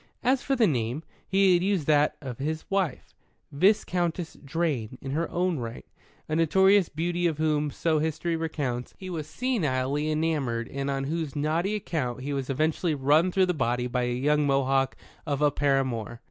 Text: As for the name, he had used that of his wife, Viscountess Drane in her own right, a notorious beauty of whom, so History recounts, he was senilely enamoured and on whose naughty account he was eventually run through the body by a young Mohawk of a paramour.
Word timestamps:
As 0.23 0.41
for 0.41 0.55
the 0.55 0.65
name, 0.65 1.03
he 1.27 1.53
had 1.53 1.61
used 1.63 1.85
that 1.85 2.15
of 2.21 2.39
his 2.39 2.65
wife, 2.71 3.13
Viscountess 3.51 4.35
Drane 4.43 4.97
in 4.99 5.11
her 5.11 5.29
own 5.29 5.59
right, 5.59 5.85
a 6.27 6.35
notorious 6.35 6.89
beauty 6.89 7.27
of 7.27 7.37
whom, 7.37 7.69
so 7.69 7.99
History 7.99 8.35
recounts, 8.35 8.95
he 8.97 9.11
was 9.11 9.27
senilely 9.27 10.11
enamoured 10.11 10.67
and 10.69 10.89
on 10.89 11.03
whose 11.03 11.35
naughty 11.35 11.75
account 11.75 12.21
he 12.21 12.33
was 12.33 12.49
eventually 12.49 12.95
run 12.95 13.31
through 13.31 13.45
the 13.45 13.53
body 13.53 13.85
by 13.85 14.05
a 14.05 14.11
young 14.13 14.47
Mohawk 14.47 14.95
of 15.27 15.39
a 15.39 15.51
paramour. 15.51 16.19